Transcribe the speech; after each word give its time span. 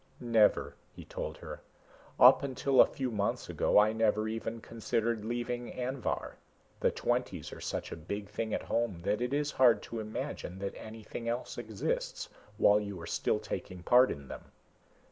"Never," 0.19 0.73
he 0.95 1.05
told 1.05 1.37
her. 1.37 1.61
"Up 2.19 2.41
until 2.41 2.81
a 2.81 2.87
few 2.87 3.11
months 3.11 3.49
ago 3.49 3.77
I 3.77 3.93
never 3.93 4.27
even 4.27 4.59
considered 4.59 5.23
leaving 5.23 5.71
Anvhar. 5.71 6.37
The 6.79 6.89
Twenties 6.89 7.53
are 7.53 7.61
such 7.61 7.91
a 7.91 7.95
big 7.95 8.27
thing 8.27 8.51
at 8.51 8.63
home 8.63 9.01
that 9.03 9.21
it 9.21 9.31
is 9.31 9.51
hard 9.51 9.83
to 9.83 9.99
imagine 9.99 10.57
that 10.57 10.73
anything 10.75 11.29
else 11.29 11.55
exists 11.59 12.29
while 12.57 12.79
you 12.79 12.99
are 12.99 13.05
still 13.05 13.37
taking 13.37 13.83
part 13.83 14.09
in 14.09 14.27
them." 14.27 14.45